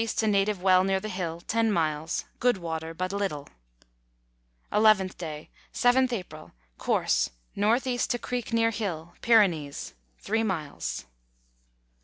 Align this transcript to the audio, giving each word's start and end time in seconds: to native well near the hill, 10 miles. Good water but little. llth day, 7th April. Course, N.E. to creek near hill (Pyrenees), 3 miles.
to 0.17 0.25
native 0.25 0.63
well 0.63 0.83
near 0.83 0.99
the 0.99 1.07
hill, 1.09 1.41
10 1.41 1.71
miles. 1.71 2.25
Good 2.39 2.57
water 2.57 2.91
but 2.91 3.13
little. 3.13 3.47
llth 4.71 5.15
day, 5.15 5.51
7th 5.75 6.11
April. 6.11 6.53
Course, 6.79 7.29
N.E. 7.55 7.99
to 7.99 8.17
creek 8.17 8.51
near 8.51 8.71
hill 8.71 9.13
(Pyrenees), 9.21 9.93
3 10.17 10.41
miles. 10.41 11.05